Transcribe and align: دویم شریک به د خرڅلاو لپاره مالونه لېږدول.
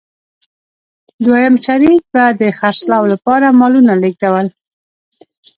دویم 1.25 1.55
شریک 1.65 2.01
به 2.13 2.23
د 2.41 2.43
خرڅلاو 2.57 3.03
لپاره 3.13 3.47
مالونه 3.59 3.93
لېږدول. 4.01 4.47